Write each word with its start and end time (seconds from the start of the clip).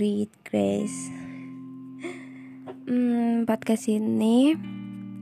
Read 0.00 0.32
Grace. 0.48 1.12
Hmm, 2.88 3.44
podcast 3.44 3.84
ini 3.92 4.56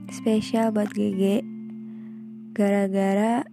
spesial 0.07 0.71
buat 0.71 0.87
GG 0.95 1.43
Gara-gara 2.55 3.43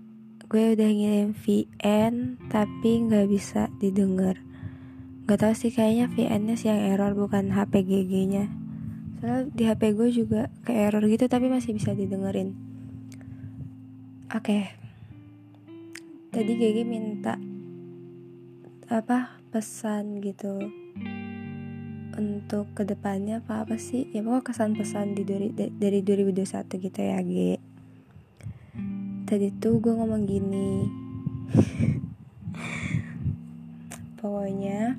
gue 0.47 0.79
udah 0.79 0.87
ngirim 0.87 1.35
VN 1.35 2.39
tapi 2.47 3.11
nggak 3.11 3.27
bisa 3.27 3.67
didengar. 3.83 4.39
Gak 5.27 5.43
tau 5.43 5.51
sih 5.51 5.75
kayaknya 5.75 6.07
VN-nya 6.15 6.55
sih 6.55 6.71
yang 6.71 6.95
error 6.95 7.11
bukan 7.19 7.51
HP 7.51 7.83
GG-nya 7.83 8.47
Soalnya 9.19 9.51
di 9.51 9.67
HP 9.67 9.99
gue 9.99 10.09
juga 10.15 10.47
ke 10.63 10.71
error 10.79 11.03
gitu 11.11 11.27
tapi 11.27 11.51
masih 11.51 11.75
bisa 11.75 11.91
didengerin. 11.91 12.55
Oke. 14.31 14.63
Okay. 14.63 14.63
Tadi 16.31 16.53
GG 16.55 16.87
minta 16.87 17.35
apa 18.87 19.43
pesan 19.51 20.23
gitu 20.23 20.86
untuk 22.17 22.73
ke 22.73 22.83
depannya 22.83 23.45
apa 23.45 23.69
apa 23.69 23.77
sih? 23.77 24.09
Ya 24.11 24.25
pokoknya 24.25 24.45
kesan 24.45 24.73
pesan 24.75 25.15
di 25.15 25.23
dari 25.23 25.53
dari 25.55 26.01
2021 26.01 26.85
gitu 26.89 27.01
ya 27.01 27.21
G 27.23 27.61
tadi 29.27 29.51
tuh 29.59 29.83
gue 29.83 29.91
ngomong 29.91 30.23
gini. 30.23 30.87
Pokoknya 34.23 34.95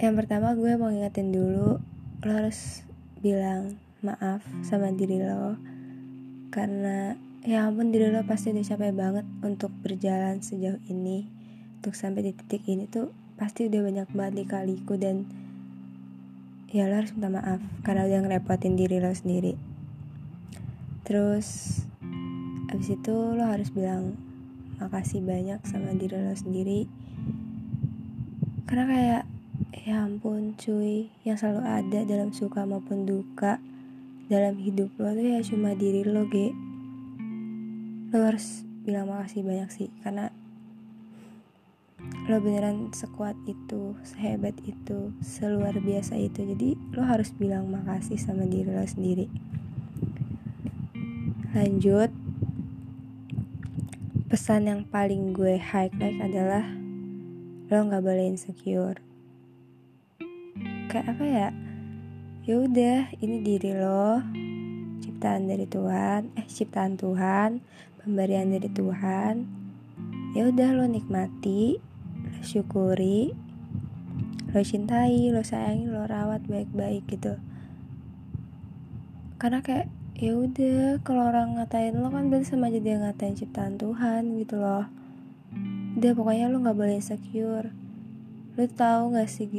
yang 0.00 0.14
pertama 0.16 0.56
gue 0.56 0.72
mau 0.80 0.88
ngingetin 0.88 1.28
dulu 1.36 1.76
lo 2.24 2.32
harus 2.32 2.80
bilang 3.20 3.76
maaf 4.00 4.40
sama 4.64 4.88
diri 4.88 5.20
lo. 5.20 5.60
Karena 6.48 7.12
Ya 7.46 7.64
ampun 7.64 7.94
diri 7.94 8.12
lo 8.12 8.26
pasti 8.28 8.50
udah 8.50 8.66
capek 8.66 8.92
banget 8.92 9.24
untuk 9.40 9.72
berjalan 9.80 10.42
sejauh 10.42 10.82
ini. 10.90 11.24
Untuk 11.80 11.94
sampai 11.94 12.28
di 12.28 12.32
titik 12.34 12.66
ini 12.66 12.84
tuh 12.90 13.08
pasti 13.38 13.70
udah 13.70 13.80
banyak 13.86 14.08
banget 14.12 14.34
dikaliku 14.44 14.98
dan 14.98 15.24
Ya 16.68 16.84
lo 16.84 17.00
harus 17.00 17.16
minta 17.16 17.32
maaf 17.32 17.64
karena 17.80 18.04
udah 18.04 18.28
ngerepotin 18.28 18.76
diri 18.76 19.00
lo 19.00 19.08
sendiri. 19.08 19.56
Terus 21.00 21.80
abis 22.68 22.92
itu 22.92 23.16
lo 23.16 23.40
harus 23.40 23.72
bilang 23.72 24.20
makasih 24.76 25.24
banyak 25.24 25.64
sama 25.64 25.96
diri 25.96 26.20
lo 26.20 26.36
sendiri. 26.36 26.84
Karena 28.68 28.84
kayak 28.84 29.22
ya 29.80 30.04
ampun 30.04 30.60
cuy 30.60 31.08
yang 31.24 31.40
selalu 31.40 31.64
ada 31.64 32.04
dalam 32.04 32.36
suka 32.36 32.68
maupun 32.68 33.08
duka 33.08 33.64
dalam 34.28 34.60
hidup 34.60 34.92
lo 35.00 35.16
tuh 35.16 35.24
ya 35.24 35.40
cuma 35.40 35.72
diri 35.72 36.04
lo 36.04 36.28
ge. 36.28 36.52
Lo 38.12 38.28
harus 38.28 38.68
bilang 38.84 39.08
makasih 39.08 39.40
banyak 39.40 39.72
sih 39.72 39.88
karena 40.04 40.28
lo 42.28 42.44
beneran 42.44 42.92
sekuat 42.92 43.32
itu 43.48 43.96
sehebat 44.04 44.52
itu 44.68 45.16
seluar 45.24 45.72
biasa 45.72 46.12
itu. 46.20 46.44
Jadi 46.44 46.76
lo 46.92 47.00
harus 47.00 47.32
bilang 47.32 47.72
makasih 47.72 48.20
sama 48.20 48.44
diri 48.44 48.68
lo 48.68 48.84
sendiri. 48.84 49.32
Lanjut. 51.56 52.12
Pesan 54.28 54.68
yang 54.68 54.84
paling 54.84 55.32
gue 55.32 55.56
highlight 55.56 56.20
adalah 56.20 56.68
lo 57.72 57.78
nggak 57.88 58.04
boleh 58.04 58.28
insecure. 58.28 59.00
Kayak 60.92 61.16
apa 61.16 61.24
ya? 61.24 61.48
Ya 62.44 62.54
udah 62.60 62.98
ini 63.24 63.40
diri 63.40 63.72
lo. 63.72 64.20
Ciptaan 65.00 65.48
dari 65.48 65.64
Tuhan 65.64 66.36
eh 66.36 66.44
ciptaan 66.44 67.00
Tuhan 67.00 67.64
pemberian 68.04 68.52
dari 68.52 68.68
Tuhan. 68.68 69.48
Ya 70.36 70.44
udah 70.44 70.76
lo 70.76 70.84
nikmati 70.84 71.87
syukuri. 72.42 73.34
Lo 74.48 74.60
cintai 74.64 75.28
lo 75.28 75.44
sayangi 75.44 75.92
lo 75.92 76.08
rawat 76.08 76.48
baik-baik 76.48 77.04
gitu. 77.10 77.36
Karena 79.36 79.60
kayak 79.60 79.92
ya 80.18 80.34
udah 80.34 80.98
kalau 81.06 81.30
orang 81.30 81.60
ngatain 81.60 81.94
lo 81.94 82.10
kan 82.10 82.26
berarti 82.26 82.50
sama 82.50 82.72
aja 82.72 82.82
dia 82.82 82.98
ngatain 82.98 83.38
ciptaan 83.38 83.76
Tuhan 83.78 84.34
gitu 84.40 84.58
loh. 84.58 84.88
Udah 86.00 86.12
pokoknya 86.16 86.50
lo 86.50 86.64
nggak 86.64 86.78
boleh 86.78 86.98
insecure. 86.98 87.70
Lo 88.56 88.64
tahu 88.66 89.14
nggak 89.14 89.28
sih 89.30 89.46
G 89.46 89.58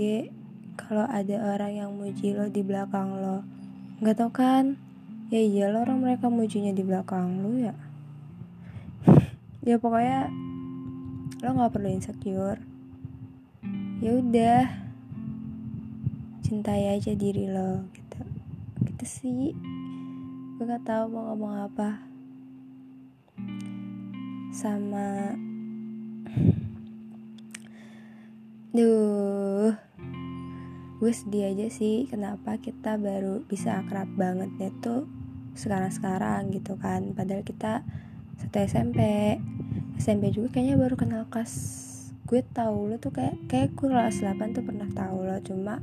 kalau 0.75 1.05
ada 1.07 1.55
orang 1.55 1.71
yang 1.75 1.89
muji 1.95 2.35
lo 2.35 2.49
di 2.49 2.65
belakang 2.65 3.13
lo? 3.19 3.45
Nggak 4.03 4.15
tau 4.19 4.31
kan? 4.33 4.75
Ya 5.29 5.39
iya 5.39 5.69
lo 5.69 5.85
orang 5.85 6.01
mereka 6.01 6.27
mujinya 6.33 6.73
di 6.73 6.83
belakang 6.83 7.45
lo 7.45 7.53
ya. 7.55 7.75
Ya 9.69 9.75
pokoknya 9.77 10.31
lo 11.45 11.49
nggak 11.55 11.71
perlu 11.77 11.93
insecure 11.93 12.68
ya 13.99 14.15
udah. 14.15 14.63
Cintai 16.39 16.95
aja 16.95 17.11
diri 17.13 17.51
lo 17.51 17.83
gitu. 17.91 18.21
Gitu 18.87 19.05
sih. 19.05 19.51
Gue 20.55 20.63
gak 20.63 20.87
tahu 20.87 21.11
mau 21.11 21.31
ngomong 21.31 21.67
apa. 21.67 21.99
Sama 24.55 25.35
duh. 28.71 29.75
Gue 30.99 31.11
sedih 31.15 31.51
aja 31.51 31.67
sih 31.67 32.07
kenapa 32.07 32.59
kita 32.59 32.95
baru 32.99 33.43
bisa 33.47 33.83
akrab 33.83 34.07
banget 34.15 34.51
tuh 34.79 35.11
sekarang-sekarang 35.59 36.55
gitu 36.55 36.79
kan. 36.79 37.11
Padahal 37.11 37.43
kita 37.43 37.83
satu 38.39 38.63
SMP 38.63 38.99
SMP 39.99 40.31
juga 40.31 40.55
kayaknya 40.55 40.79
baru 40.79 40.95
kenal 40.95 41.27
kelas 41.27 41.87
gue 42.29 42.45
tahu 42.45 42.93
lo 42.93 43.01
tuh 43.01 43.09
kayak 43.09 43.49
kayak 43.49 43.73
gue 43.73 43.89
kelas 43.89 44.21
8 44.21 44.53
tuh 44.53 44.61
pernah 44.61 44.85
tahu 44.93 45.25
lo 45.25 45.41
cuma 45.41 45.81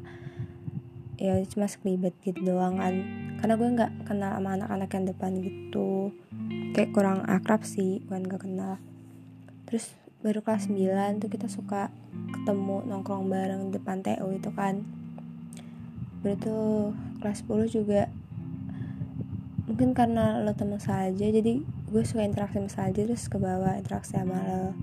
ya 1.18 1.42
cuma 1.50 1.66
sekelibet 1.66 2.14
gitu 2.22 2.46
doang 2.46 2.78
kan. 2.78 2.94
Karena 3.42 3.58
gue 3.58 3.68
nggak 3.74 3.92
kenal 4.06 4.38
sama 4.38 4.54
anak-anak 4.54 4.90
yang 4.94 5.04
depan 5.10 5.32
gitu. 5.42 6.14
Kayak 6.70 6.94
kurang 6.94 7.26
akrab 7.26 7.66
sih 7.66 7.98
bukan 8.06 8.30
gak 8.30 8.46
kenal. 8.46 8.78
Terus 9.66 9.90
baru 10.22 10.38
kelas 10.46 10.70
9 10.70 11.18
tuh 11.18 11.28
kita 11.34 11.50
suka 11.50 11.90
ketemu 12.30 12.86
nongkrong 12.86 13.26
bareng 13.26 13.74
depan 13.74 14.06
TU 14.06 14.30
itu 14.30 14.54
kan. 14.54 14.86
Baru 16.22 16.36
tuh 16.38 16.70
kelas 17.18 17.42
10 17.42 17.74
juga 17.74 18.06
mungkin 19.66 19.98
karena 19.98 20.46
lo 20.46 20.54
temen 20.54 20.78
saja 20.78 21.26
jadi 21.26 21.58
gue 21.90 22.02
suka 22.06 22.22
interaksi 22.22 22.62
sama 22.62 22.70
Salji 22.70 23.02
terus 23.02 23.26
ke 23.26 23.34
bawah 23.34 23.74
interaksi 23.74 24.14
sama 24.14 24.38
lo 24.46 24.78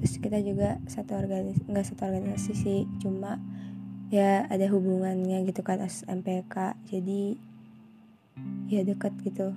terus 0.00 0.16
kita 0.16 0.40
juga 0.40 0.80
satu 0.88 1.12
organisasi 1.12 1.68
nggak 1.68 1.86
satu 1.92 2.02
organisasi 2.08 2.52
sih 2.56 2.80
cuma 3.04 3.36
ya 4.10 4.48
ada 4.50 4.66
hubungannya 4.72 5.46
gitu 5.46 5.62
kan 5.62 5.78
MPK 5.86 6.74
jadi 6.90 7.38
ya 8.66 8.82
deket 8.82 9.14
gitu. 9.22 9.54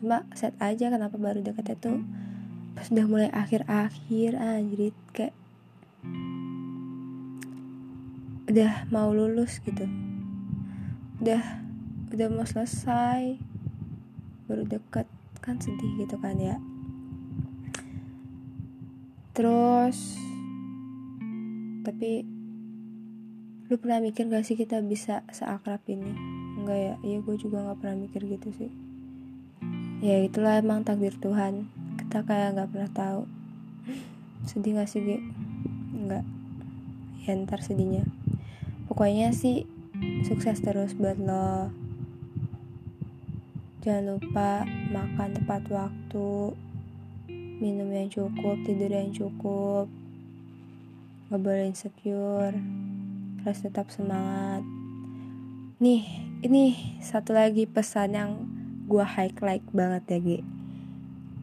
Cuma 0.00 0.24
set 0.32 0.56
aja 0.58 0.88
kenapa 0.88 1.16
baru 1.20 1.44
deket 1.44 1.76
itu 1.76 2.00
pas 2.74 2.90
udah 2.90 3.06
mulai 3.06 3.30
akhir-akhir 3.30 4.34
anjir 4.34 4.90
kayak 5.14 5.34
udah 8.48 8.88
mau 8.88 9.12
lulus 9.12 9.60
gitu. 9.64 9.84
Udah 11.20 11.42
udah 12.12 12.26
mau 12.32 12.44
selesai 12.44 13.36
baru 14.48 14.64
deket. 14.64 15.08
Kan 15.44 15.60
sedih 15.60 15.92
gitu 16.00 16.16
kan 16.24 16.40
ya 16.40 16.56
terus 19.34 20.16
tapi 21.84 22.24
lu 23.68 23.76
pernah 23.76 24.00
mikir 24.00 24.30
gak 24.30 24.46
sih 24.46 24.54
kita 24.54 24.80
bisa 24.80 25.26
seakrab 25.32 25.82
ini? 25.90 26.12
Enggak 26.60 26.78
ya? 26.78 26.94
Iya 27.02 27.18
gue 27.24 27.36
juga 27.36 27.64
gak 27.64 27.82
pernah 27.82 27.96
mikir 28.06 28.22
gitu 28.24 28.48
sih. 28.54 28.70
Ya 30.04 30.20
itulah 30.20 30.60
emang 30.60 30.84
takdir 30.84 31.16
Tuhan. 31.16 31.68
Kita 31.98 32.24
kayak 32.24 32.56
gak 32.60 32.70
pernah 32.72 32.90
tahu. 32.92 33.22
Sedih 34.48 34.78
gak 34.78 34.88
sih 34.88 35.00
Ge? 35.00 35.18
enggak. 36.04 36.24
Ya 37.24 37.32
ntar 37.40 37.64
sedihnya. 37.64 38.04
Pokoknya 38.84 39.32
sih 39.32 39.64
sukses 40.28 40.60
terus 40.60 40.92
buat 40.92 41.16
lo. 41.16 41.72
Jangan 43.80 44.16
lupa 44.16 44.64
makan 44.92 45.36
tepat 45.40 45.62
waktu, 45.72 46.52
minum 47.58 47.90
yang 47.90 48.10
cukup, 48.10 48.58
tidur 48.66 48.90
yang 48.90 49.10
cukup. 49.14 49.86
Gak 51.30 51.40
boleh 51.40 51.70
insecure, 51.70 52.56
harus 53.42 53.60
tetap 53.62 53.90
semangat. 53.90 54.62
Nih, 55.82 56.06
ini 56.40 56.98
satu 57.02 57.34
lagi 57.34 57.66
pesan 57.66 58.14
yang 58.14 58.30
gue 58.86 59.02
highlight 59.02 59.66
banget 59.74 60.02
ya, 60.06 60.18
G. 60.22 60.28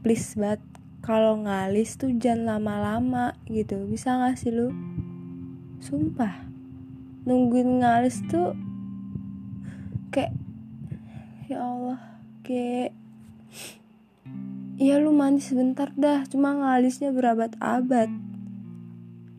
Please 0.02 0.34
banget, 0.40 0.62
kalau 1.02 1.40
ngalis 1.42 1.98
tuh 1.98 2.14
jangan 2.16 2.58
lama-lama 2.58 3.34
gitu. 3.50 3.86
Bisa 3.90 4.18
gak 4.22 4.38
sih 4.38 4.54
lu? 4.54 4.72
Sumpah, 5.82 6.46
nungguin 7.26 7.82
ngalis 7.82 8.22
tuh 8.30 8.54
kayak 10.14 10.36
ya 11.50 11.62
Allah 11.62 12.12
pakai 12.42 12.92
ya 14.82 14.98
lu 14.98 15.14
mandi 15.14 15.46
sebentar 15.46 15.94
dah. 15.94 16.26
Cuma 16.26 16.58
ngalisnya 16.58 17.14
berabad-abad 17.14 18.10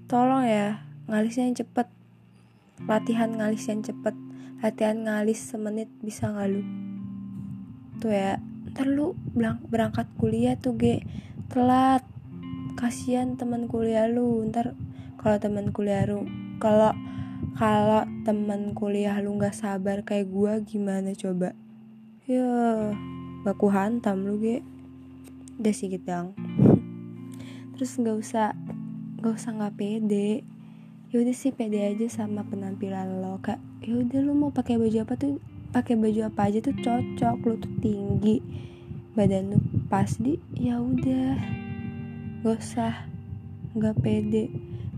tolong 0.07 0.47
ya 0.47 0.87
ngalisnya 1.11 1.51
yang 1.51 1.59
cepet. 1.59 1.91
Latihan 2.87 3.35
ngalis 3.35 3.67
yang 3.67 3.83
cepet. 3.83 4.15
Latihan 4.63 5.03
ngalis 5.03 5.43
semenit 5.43 5.91
bisa 5.99 6.31
nggak 6.31 6.47
lu? 6.47 6.63
Tuh 7.99 8.15
ya 8.15 8.39
ntar 8.71 8.87
lu 8.87 9.19
berangkat 9.67 10.07
kuliah 10.15 10.55
tuh 10.55 10.79
ge. 10.79 11.03
Telat. 11.51 12.07
Kasihan 12.79 13.35
teman 13.35 13.67
kuliah 13.67 14.07
lu. 14.07 14.47
Ntar 14.47 14.79
kalau 15.19 15.43
teman 15.43 15.75
kuliah 15.75 16.07
lu 16.07 16.23
kalau 16.63 16.95
kalau 17.59 18.07
teman 18.23 18.79
kuliah 18.79 19.19
lu 19.19 19.35
nggak 19.35 19.59
sabar 19.59 20.07
kayak 20.07 20.31
gua 20.31 20.63
gimana 20.63 21.11
coba? 21.19 21.59
Ya 22.31 22.47
baku 23.43 23.67
hantam 23.75 24.23
lu 24.23 24.39
ge 24.39 24.63
udah 25.61 25.75
sih 25.75 25.93
gitu 25.93 26.33
terus 27.73 27.99
nggak 27.99 28.17
usah 28.21 28.55
nggak 29.23 29.35
usah 29.39 29.51
nggak 29.55 29.75
pede. 29.79 30.43
Yaudah 31.15 31.35
sih 31.37 31.55
pede 31.55 31.83
aja 31.83 32.07
sama 32.11 32.43
penampilan 32.43 33.23
lo 33.23 33.39
kak. 33.39 33.59
Yaudah 33.87 34.19
lo 34.23 34.35
mau 34.35 34.51
pakai 34.51 34.79
baju 34.79 35.03
apa 35.03 35.15
tuh? 35.15 35.39
Pakai 35.71 35.95
baju 35.95 36.27
apa 36.27 36.51
aja 36.51 36.59
tuh 36.59 36.75
cocok 36.79 37.37
lo 37.43 37.55
tuh 37.59 37.75
tinggi 37.79 38.39
badan 39.15 39.55
lo 39.55 39.59
pas 39.87 40.11
di 40.19 40.39
ya 40.59 40.79
udah. 40.83 41.39
Gak 42.43 42.59
usah 42.59 43.07
nggak 43.79 43.99
pede 44.03 44.51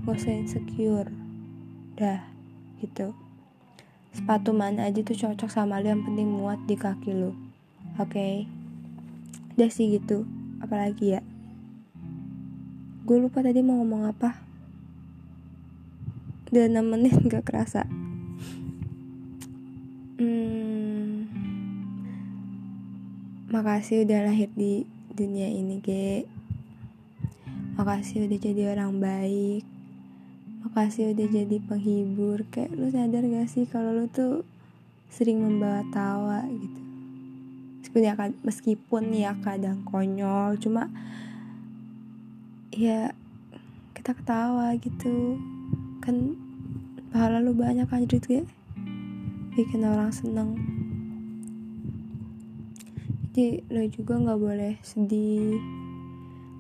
gak 0.05 0.17
usah 0.17 0.33
insecure. 0.33 1.13
Dah 2.01 2.21
gitu. 2.85 3.13
Sepatu 4.13 4.57
mana 4.57 4.89
aja 4.89 5.05
tuh 5.05 5.17
cocok 5.17 5.51
sama 5.53 5.81
lo 5.81 5.89
yang 5.93 6.05
penting 6.05 6.33
muat 6.33 6.61
di 6.65 6.77
kaki 6.81 7.13
lo 7.13 7.33
oke? 8.01 8.13
Okay? 8.13 8.49
udah 9.55 9.71
sih 9.71 9.87
gitu 9.95 10.27
apalagi 10.65 11.17
ya? 11.17 11.23
Gue 13.05 13.21
lupa 13.21 13.45
tadi 13.45 13.61
mau 13.61 13.81
ngomong 13.81 14.09
apa. 14.09 14.41
Udah 16.49 16.65
6 16.73 16.81
menit 16.89 17.13
gak 17.33 17.45
kerasa. 17.45 17.85
Hmm, 20.17 21.29
makasih 23.53 24.09
udah 24.09 24.25
lahir 24.25 24.49
di 24.57 24.89
dunia 25.13 25.53
ini 25.53 25.85
ge. 25.85 26.25
Makasih 27.77 28.25
udah 28.25 28.39
jadi 28.41 28.63
orang 28.73 29.01
baik. 29.01 29.65
Makasih 30.65 31.13
udah 31.13 31.27
jadi 31.29 31.57
penghibur. 31.65 32.49
Kayak 32.49 32.73
lu 32.77 32.89
sadar 32.89 33.25
gak 33.25 33.49
sih 33.53 33.69
kalau 33.69 33.93
lu 33.93 34.09
tuh 34.09 34.47
sering 35.13 35.41
membawa 35.41 35.87
tawa 35.93 36.43
gitu 36.49 36.84
meskipun 37.95 38.11
ya, 38.11 38.35
meskipun 38.43 39.05
ya 39.15 39.33
kadang 39.39 39.87
konyol 39.87 40.59
cuma 40.59 40.91
ya 42.75 43.15
kita 43.95 44.19
ketawa 44.19 44.75
gitu. 44.83 45.39
Kan 46.03 46.35
pahala 47.15 47.39
lu 47.39 47.55
banyak 47.55 47.87
anjrit 47.87 48.27
ya 48.27 48.43
bikin 49.55 49.87
orang 49.87 50.11
seneng. 50.11 50.59
Jadi 53.31 53.63
lo 53.71 53.87
juga 53.87 54.19
nggak 54.19 54.41
boleh 54.43 54.75
sedih 54.83 55.63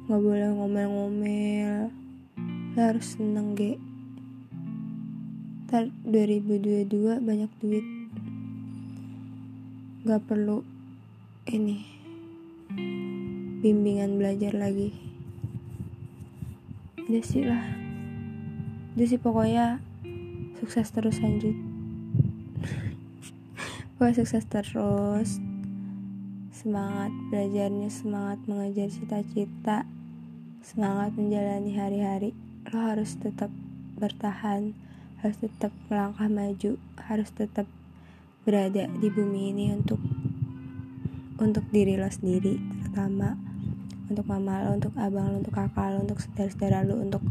nggak 0.07 0.23
boleh 0.23 0.49
ngomel-ngomel. 0.55 1.91
Lo 2.79 2.79
harus 2.79 3.19
seneng 3.19 3.59
ge. 3.59 3.75
Ntar 5.67 5.91
2022 6.07 7.19
banyak 7.19 7.51
duit. 7.59 7.87
Nggak 10.07 10.23
perlu 10.31 10.74
ini. 11.49 11.85
Bimbingan 13.61 14.17
belajar 14.17 14.57
lagi. 14.57 14.93
Udah 17.05 17.25
sih 17.25 17.45
lah. 17.45 17.65
Udah 18.97 19.07
sih 19.09 19.21
pokoknya 19.21 19.81
sukses 20.61 20.89
terus 20.89 21.21
lanjut. 21.21 21.57
Gue 24.01 24.11
sukses 24.17 24.45
terus. 24.49 25.43
Semangat 26.55 27.13
belajarnya 27.29 27.93
semangat 27.93 28.41
mengejar 28.49 28.89
cita-cita 28.89 29.85
semangat 30.65 31.13
menjalani 31.21 31.77
hari-hari. 31.77 32.31
Lo 32.73 32.81
harus 32.81 33.21
tetap 33.21 33.53
bertahan 34.01 34.73
harus 35.25 35.41
tetap 35.41 35.73
melangkah 35.89 36.29
maju 36.29 36.77
harus 37.01 37.33
tetap 37.33 37.65
berada 38.45 38.93
di 39.01 39.09
bumi 39.09 39.57
ini 39.57 39.73
untuk 39.73 39.97
untuk 41.43 41.67
diri 41.75 41.99
lo 41.99 42.07
sendiri 42.07 42.59
terutama 42.83 43.35
untuk 44.09 44.27
mama 44.29 44.69
lo, 44.69 44.77
untuk 44.77 44.93
abang 45.01 45.33
lo, 45.33 45.41
untuk 45.41 45.55
kakak 45.55 45.97
lo, 45.97 46.05
untuk 46.05 46.21
saudara-saudara 46.21 46.85
lo, 46.85 47.01
untuk 47.01 47.23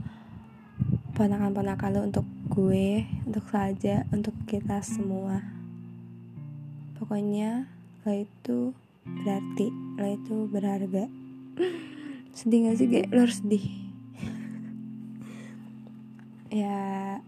ponakan-ponakan 1.13 1.89
lo, 1.93 2.01
untuk 2.09 2.25
gue, 2.49 3.05
untuk 3.29 3.45
saja, 3.53 4.05
untuk 4.09 4.33
kita 4.49 4.81
semua. 4.81 5.41
Pokoknya 6.97 7.69
lo 8.03 8.11
itu 8.13 8.73
berarti, 9.05 9.67
lo 10.01 10.07
itu 10.09 10.35
berharga. 10.49 11.05
sedih 12.37 12.69
gak 12.69 12.77
sih, 12.81 12.87
kayak 12.89 13.13
lo 13.13 13.19
harus 13.29 13.37
sedih. 13.45 13.65
ya, 16.65 17.21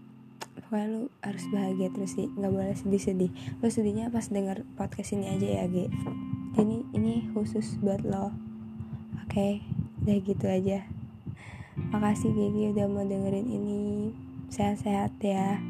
pokoknya 0.66 0.86
lo 0.90 1.00
harus 1.22 1.44
bahagia 1.54 1.88
terus 1.94 2.18
sih, 2.18 2.26
nggak 2.34 2.50
boleh 2.50 2.74
sedih-sedih. 2.74 3.30
Lo 3.62 3.70
sedihnya 3.70 4.10
pas 4.10 4.26
denger 4.26 4.66
podcast 4.74 5.14
ini 5.14 5.30
aja 5.30 5.62
ya, 5.62 5.64
Ge. 5.70 5.86
Khusus 7.36 7.76
buat 7.84 8.00
lo. 8.00 8.32
Oke, 9.20 9.28
okay? 9.28 9.52
udah 10.00 10.16
gitu 10.24 10.48
aja. 10.48 10.88
Makasih 11.92 12.32
Gigi 12.32 12.72
udah 12.72 12.88
mau 12.88 13.04
dengerin 13.04 13.44
ini 13.44 14.08
sehat-sehat 14.48 15.20
ya 15.20 15.60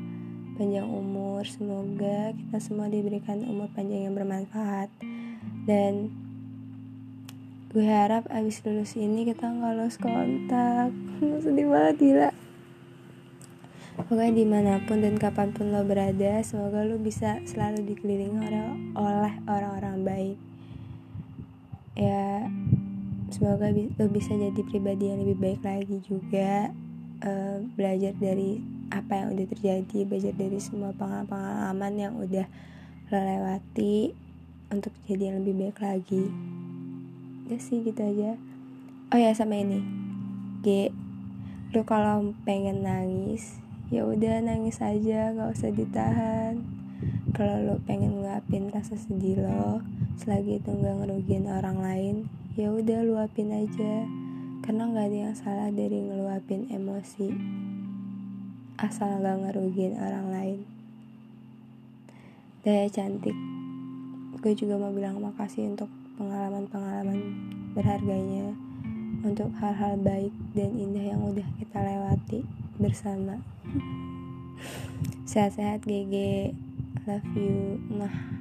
panjang 0.55 0.87
umur 0.87 1.43
semoga 1.43 2.31
kita 2.39 2.63
semua 2.63 2.87
diberikan 2.87 3.43
umur 3.51 3.67
panjang 3.75 4.07
yang 4.07 4.15
bermanfaat 4.15 4.95
dan 5.67 6.15
gue 7.75 7.83
harap 7.83 8.31
abis 8.31 8.63
lulus 8.63 8.95
ini 8.95 9.27
kita 9.27 9.51
nggak 9.51 9.75
lost 9.75 9.99
kontak 9.99 10.95
sedih 11.43 11.67
banget 11.67 11.97
gila 11.99 12.31
Pokoknya 13.97 14.33
di 14.39 14.45
mana 14.47 14.73
pun 14.87 15.03
dan 15.03 15.17
kapan 15.17 15.57
pun 15.57 15.73
lo 15.73 15.81
berada 15.81 16.45
Semoga 16.45 16.85
lo 16.85 17.01
bisa 17.01 17.41
selalu 17.49 17.91
dikelilingi 17.91 18.39
oleh 18.95 19.35
orang-orang 19.49 20.05
baik 20.05 20.37
Ya 21.97 22.47
Semoga 23.27 23.75
lo 23.75 24.07
bisa 24.07 24.39
jadi 24.39 24.63
pribadi 24.63 25.11
yang 25.11 25.19
lebih 25.19 25.37
baik 25.43 25.61
lagi 25.67 25.99
juga 26.07 26.71
uh, 27.27 27.59
belajar 27.75 28.15
dari 28.15 28.63
apa 28.95 29.19
yang 29.19 29.35
udah 29.35 29.47
terjadi 29.51 29.99
belajar 30.07 30.31
dari 30.31 30.63
semua 30.63 30.95
pengalaman 30.95 31.93
yang 31.99 32.15
udah 32.15 32.47
lo 33.11 33.19
lewati 33.19 34.15
untuk 34.71 34.95
jadi 35.11 35.35
yang 35.35 35.43
lebih 35.43 35.59
baik 35.59 35.79
lagi. 35.83 36.31
Udah 37.51 37.59
sih 37.59 37.83
gitu 37.83 37.99
aja. 37.99 38.39
Oh 39.11 39.19
ya 39.19 39.35
sama 39.35 39.59
ini. 39.59 39.83
G 40.63 40.95
lo 41.75 41.83
kalau 41.83 42.31
pengen 42.47 42.87
nangis 42.87 43.59
ya 43.91 44.07
udah 44.07 44.39
nangis 44.39 44.79
aja 44.79 45.35
nggak 45.35 45.51
usah 45.51 45.71
ditahan 45.75 46.76
kalau 47.37 47.61
lo 47.61 47.77
pengen 47.85 48.25
ngapin 48.25 48.73
rasa 48.73 48.97
sedih 48.97 49.45
lo 49.45 49.85
selagi 50.17 50.57
itu 50.57 50.73
nggak 50.73 51.05
ngerugiin 51.05 51.45
orang 51.53 51.85
lain 51.85 52.17
ya 52.57 52.73
udah 52.73 53.05
luapin 53.05 53.53
aja. 53.53 54.09
Karena 54.65 54.89
nggak 54.89 55.07
ada 55.13 55.19
yang 55.29 55.37
salah 55.37 55.69
dari 55.69 56.01
ngeluapin 56.01 56.73
emosi 56.73 57.29
asal 58.77 59.25
gak 59.25 59.41
ngerugiin 59.41 59.97
orang 59.97 60.27
lain. 60.33 60.61
Daya 62.61 62.89
cantik. 62.93 63.37
Gue 64.41 64.53
juga 64.53 64.77
mau 64.77 64.93
bilang 64.93 65.17
makasih 65.17 65.73
untuk 65.73 65.89
pengalaman-pengalaman 66.21 67.21
berharganya 67.73 68.53
untuk 69.25 69.49
hal-hal 69.57 69.97
baik 70.01 70.33
dan 70.53 70.77
indah 70.77 71.05
yang 71.15 71.21
udah 71.25 71.47
kita 71.57 71.79
lewati 71.81 72.41
bersama. 72.77 73.41
Sehat-sehat 75.31 75.89
GG 75.89 76.53
love 77.07 77.25
you. 77.37 77.81
Nah 77.89 78.36